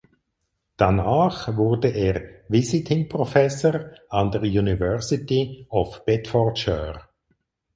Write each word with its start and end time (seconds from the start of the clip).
Danach 0.77 1.55
wurde 1.57 1.89
er 1.89 2.23
Visiting 2.49 3.07
Professor 3.07 3.91
an 4.09 4.31
der 4.31 4.41
University 4.41 5.67
of 5.69 6.03
Bedfordshire. 6.05 7.01